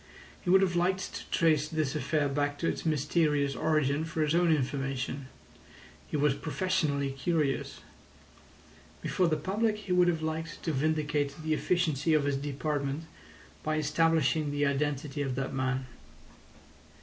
[0.41, 4.33] He would have liked to trace this affair back to its mysterious origin for his
[4.33, 5.27] own information.
[6.07, 7.81] He was professionally curious.
[9.03, 13.03] Before the public he would have liked to vindicate the efficiency of his department
[13.61, 15.85] by establishing the identity of that man.